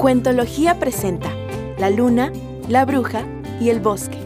[0.00, 1.30] Cuentología presenta
[1.76, 2.32] La luna,
[2.70, 3.26] la bruja
[3.60, 4.16] y el bosque.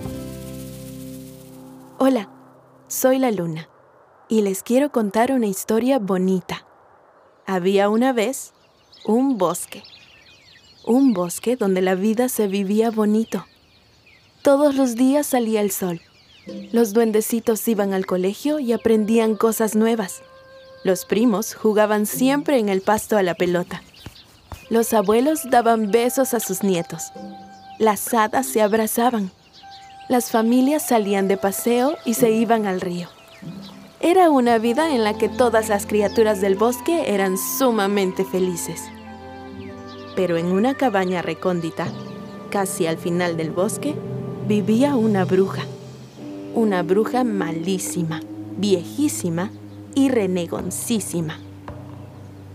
[1.99, 2.31] Hola,
[2.87, 3.69] soy la luna
[4.29, 6.65] y les quiero contar una historia bonita.
[7.45, 8.53] Había una vez
[9.05, 9.83] un bosque.
[10.87, 13.45] Un bosque donde la vida se vivía bonito.
[14.43, 16.01] Todos los días salía el sol.
[16.71, 20.23] Los duendecitos iban al colegio y aprendían cosas nuevas.
[20.85, 23.83] Los primos jugaban siempre en el pasto a la pelota.
[24.71, 27.13] Los abuelos daban besos a sus nietos.
[27.79, 29.31] Las hadas se abrazaban.
[30.09, 33.09] Las familias salían de paseo y se iban al río.
[34.01, 38.83] Era una vida en la que todas las criaturas del bosque eran sumamente felices.
[40.17, 41.87] Pero en una cabaña recóndita,
[42.51, 43.95] casi al final del bosque,
[44.49, 45.63] vivía una bruja.
[46.55, 48.23] Una bruja malísima,
[48.57, 49.51] viejísima
[49.95, 51.39] y renegoncísima.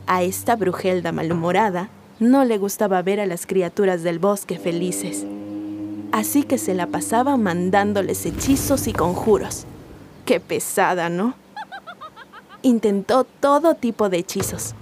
[0.07, 5.25] A esta brujelda malhumorada no le gustaba ver a las criaturas del bosque felices.
[6.11, 9.65] Así que se la pasaba mandándoles hechizos y conjuros.
[10.25, 11.33] Qué pesada, ¿no?
[12.61, 14.75] Intentó todo tipo de hechizos,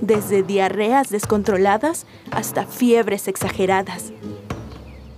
[0.00, 4.12] desde diarreas descontroladas hasta fiebres exageradas.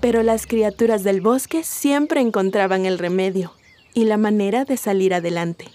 [0.01, 3.53] Pero las criaturas del bosque siempre encontraban el remedio
[3.93, 5.67] y la manera de salir adelante.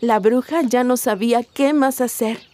[0.00, 2.47] La bruja ya no sabía qué más hacer.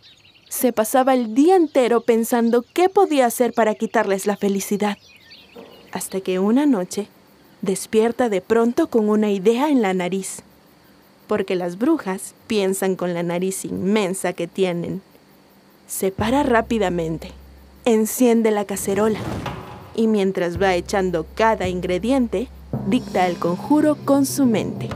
[0.57, 4.97] Se pasaba el día entero pensando qué podía hacer para quitarles la felicidad.
[5.91, 7.09] Hasta que una noche
[7.61, 10.43] despierta de pronto con una idea en la nariz.
[11.27, 15.03] Porque las brujas piensan con la nariz inmensa que tienen.
[15.89, 17.33] Se para rápidamente,
[17.85, 19.19] enciende la cacerola
[19.97, 22.47] y mientras va echando cada ingrediente,
[22.87, 24.89] dicta el conjuro con su mente.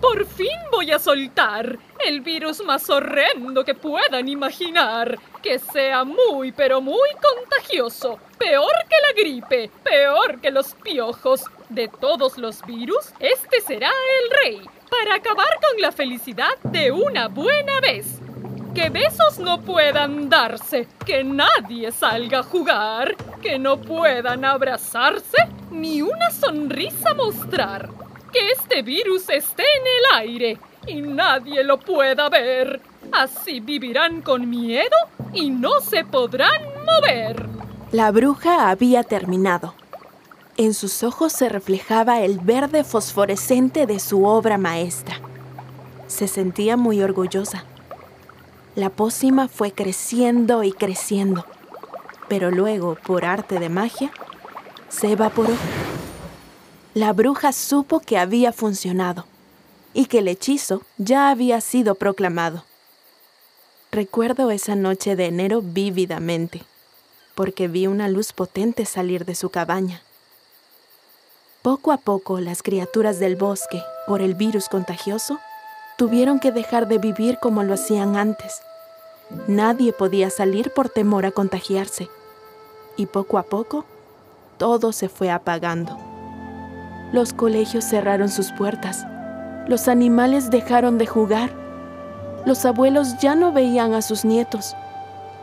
[0.00, 5.18] Por fin voy a soltar el virus más horrendo que puedan imaginar.
[5.42, 8.18] Que sea muy, pero muy contagioso.
[8.38, 11.44] Peor que la gripe, peor que los piojos.
[11.68, 14.68] De todos los virus, este será el rey.
[14.90, 18.20] Para acabar con la felicidad de una buena vez.
[18.74, 25.36] Que besos no puedan darse, que nadie salga a jugar, que no puedan abrazarse,
[25.70, 27.88] ni una sonrisa mostrar
[28.32, 32.80] que este virus esté en el aire y nadie lo pueda ver.
[33.12, 34.96] Así vivirán con miedo
[35.32, 37.48] y no se podrán mover.
[37.90, 39.74] La bruja había terminado.
[40.56, 45.16] En sus ojos se reflejaba el verde fosforescente de su obra maestra.
[46.06, 47.64] Se sentía muy orgullosa.
[48.74, 51.46] La pócima fue creciendo y creciendo,
[52.28, 54.10] pero luego, por arte de magia,
[54.88, 55.54] se evaporó
[56.94, 59.24] la bruja supo que había funcionado
[59.94, 62.64] y que el hechizo ya había sido proclamado.
[63.90, 66.62] Recuerdo esa noche de enero vívidamente,
[67.34, 70.02] porque vi una luz potente salir de su cabaña.
[71.60, 75.38] Poco a poco las criaturas del bosque, por el virus contagioso,
[75.96, 78.62] tuvieron que dejar de vivir como lo hacían antes.
[79.46, 82.08] Nadie podía salir por temor a contagiarse.
[82.96, 83.84] Y poco a poco,
[84.58, 85.96] todo se fue apagando.
[87.12, 89.04] Los colegios cerraron sus puertas.
[89.68, 91.50] Los animales dejaron de jugar.
[92.44, 94.74] Los abuelos ya no veían a sus nietos.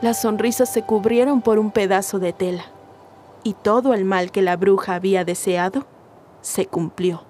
[0.01, 2.65] Las sonrisas se cubrieron por un pedazo de tela.
[3.43, 5.85] Y todo el mal que la bruja había deseado
[6.41, 7.23] se cumplió.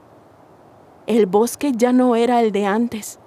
[1.06, 3.20] El bosque ya no era el de antes.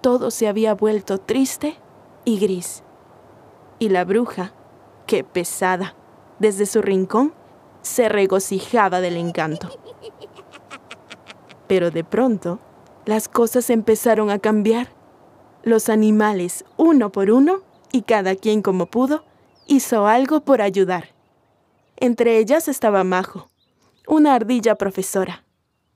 [0.00, 1.76] Todo se había vuelto triste
[2.24, 2.82] y gris.
[3.78, 4.52] Y la bruja,
[5.06, 5.94] qué pesada,
[6.40, 7.34] desde su rincón,
[7.82, 9.68] se regocijaba del encanto.
[11.68, 12.58] Pero de pronto,
[13.06, 14.92] las cosas empezaron a cambiar.
[15.62, 17.62] Los animales, uno por uno,
[17.92, 19.24] y cada quien como pudo,
[19.66, 21.10] hizo algo por ayudar.
[21.96, 23.50] Entre ellas estaba Majo,
[24.06, 25.44] una ardilla profesora,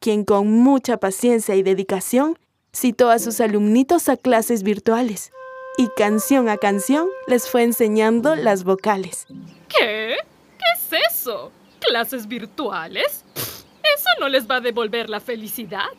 [0.01, 2.39] quien con mucha paciencia y dedicación
[2.73, 5.33] citó a sus alumnitos a clases virtuales
[5.77, 9.27] y canción a canción les fue enseñando las vocales.
[9.69, 10.17] ¿Qué?
[10.59, 11.51] ¿Qué es eso?
[11.81, 13.25] ¿Clases virtuales?
[13.35, 15.91] Eso no les va a devolver la felicidad.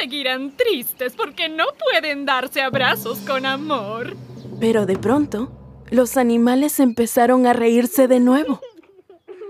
[0.00, 4.16] Seguirán tristes porque no pueden darse abrazos con amor.
[4.60, 5.50] Pero de pronto,
[5.90, 8.60] los animales empezaron a reírse de nuevo.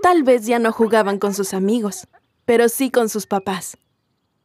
[0.01, 2.07] Tal vez ya no jugaban con sus amigos,
[2.45, 3.77] pero sí con sus papás.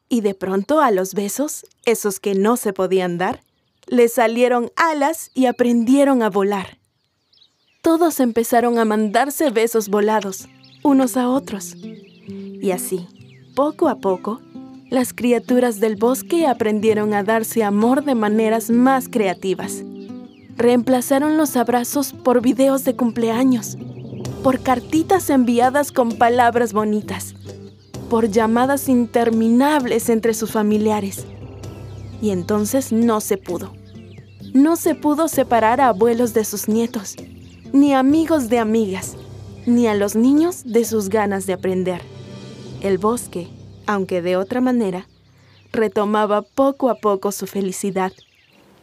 [0.08, 3.40] Y de pronto a los besos, esos que no se podían dar,
[3.86, 6.78] les salieron alas y aprendieron a volar.
[7.82, 10.48] Todos empezaron a mandarse besos volados,
[10.82, 11.76] unos a otros.
[11.76, 13.06] Y así,
[13.54, 14.40] poco a poco,
[14.94, 19.82] las criaturas del bosque aprendieron a darse amor de maneras más creativas.
[20.56, 23.76] Reemplazaron los abrazos por videos de cumpleaños.
[24.44, 27.35] por cartitas enviadas con palabras bonitas,
[28.11, 31.25] por llamadas interminables entre sus familiares.
[32.20, 33.73] Y entonces no se pudo.
[34.52, 37.17] No se pudo separar a abuelos de sus nietos,
[37.73, 39.17] ni amigos de amigas,
[39.64, 42.02] ni a los niños de sus ganas de aprender.
[42.82, 43.49] El bosque,
[43.86, 45.06] aunque de otra manera,
[45.72, 48.12] retomaba poco a poco su felicidad.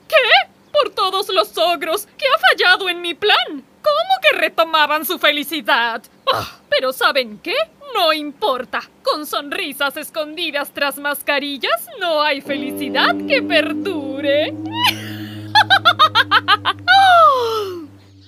[0.08, 0.50] ¿Qué?
[0.72, 3.64] Por todos los ogros que ha fallado en mi plan.
[3.82, 6.04] ¿Cómo que retomaban su felicidad?
[6.32, 7.56] Ah, pero ¿saben qué?
[7.96, 8.82] No importa.
[9.04, 14.54] Con sonrisas escondidas tras mascarillas no hay felicidad que perdure.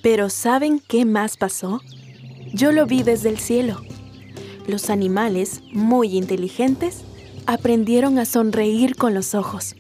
[0.03, 1.81] Pero ¿saben qué más pasó?
[2.53, 3.81] Yo lo vi desde el cielo.
[4.67, 7.03] Los animales, muy inteligentes,
[7.45, 9.75] aprendieron a sonreír con los ojos.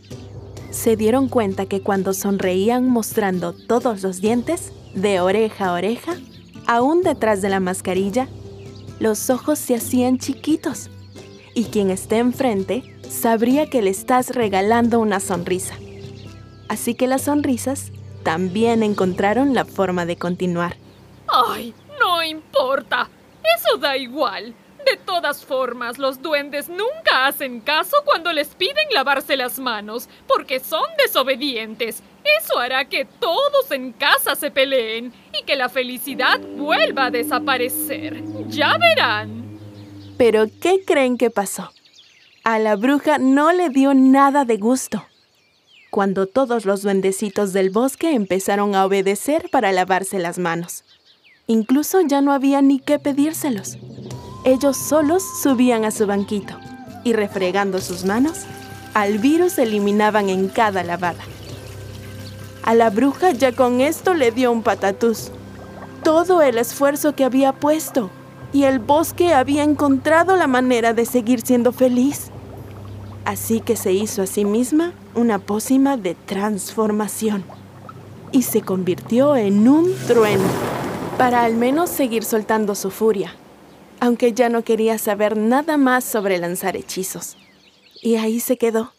[0.71, 6.15] Se dieron cuenta que cuando sonreían mostrando todos los dientes, de oreja a oreja,
[6.67, 8.27] aún detrás de la mascarilla,
[8.99, 10.89] los ojos se hacían chiquitos
[11.55, 15.75] y quien esté enfrente sabría que le estás regalando una sonrisa.
[16.67, 17.91] Así que las sonrisas
[18.23, 20.77] también encontraron la forma de continuar.
[21.27, 21.73] ¡Ay!
[21.99, 23.09] No importa.
[23.57, 24.55] Eso da igual.
[24.85, 30.59] De todas formas, los duendes nunca hacen caso cuando les piden lavarse las manos, porque
[30.59, 32.03] son desobedientes.
[32.41, 38.23] Eso hará que todos en casa se peleen y que la felicidad vuelva a desaparecer.
[38.47, 39.59] Ya verán.
[40.17, 41.71] Pero, ¿qué creen que pasó?
[42.43, 45.05] A la bruja no le dio nada de gusto.
[45.91, 50.83] Cuando todos los duendecitos del bosque empezaron a obedecer para lavarse las manos.
[51.47, 53.77] Incluso ya no había ni qué pedírselos
[54.45, 56.55] ellos solos subían a su banquito
[57.03, 58.41] y refregando sus manos,
[58.93, 61.23] al virus eliminaban en cada lavada.
[62.63, 65.31] A la bruja ya con esto le dio un patatús.
[66.03, 68.09] Todo el esfuerzo que había puesto
[68.51, 72.29] y el bosque había encontrado la manera de seguir siendo feliz.
[73.25, 77.43] Así que se hizo a sí misma una pócima de transformación
[78.31, 80.43] y se convirtió en un trueno
[81.17, 83.33] para al menos seguir soltando su furia
[84.03, 87.37] aunque ya no quería saber nada más sobre lanzar hechizos.
[88.01, 88.91] Y ahí se quedó,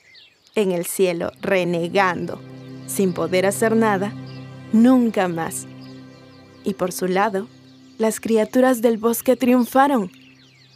[0.55, 2.41] en el cielo, renegando,
[2.87, 4.15] sin poder hacer nada,
[4.73, 5.67] nunca más.
[6.65, 7.49] Y por su lado,
[7.99, 10.11] las criaturas del bosque triunfaron,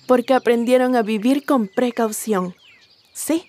[0.07, 2.55] porque aprendieron a vivir con precaución.
[3.15, 3.47] Sí,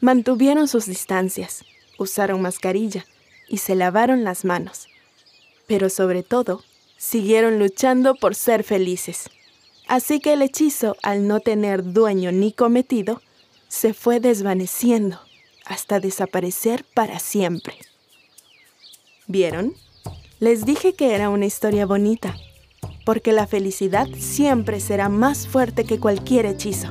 [0.00, 1.64] mantuvieron sus distancias,
[1.98, 3.06] usaron mascarilla
[3.48, 4.86] y se lavaron las manos.
[5.66, 6.62] Pero sobre todo,
[6.96, 9.28] siguieron luchando por ser felices.
[9.92, 13.20] Así que el hechizo, al no tener dueño ni cometido,
[13.68, 15.20] se fue desvaneciendo
[15.66, 17.74] hasta desaparecer para siempre.
[19.26, 19.74] ¿Vieron?
[20.40, 22.34] Les dije que era una historia bonita,
[23.04, 26.88] porque la felicidad siempre será más fuerte que cualquier hechizo.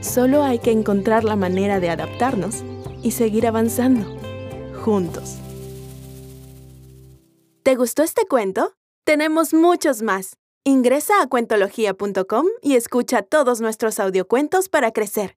[0.00, 2.64] Solo hay que encontrar la manera de adaptarnos
[3.02, 4.06] y seguir avanzando,
[4.82, 5.36] juntos.
[7.62, 8.72] ¿Te gustó este cuento?
[9.04, 10.38] Tenemos muchos más.
[10.68, 15.32] Ingresa a cuentología.com y escucha todos nuestros audiocuentos para crecer.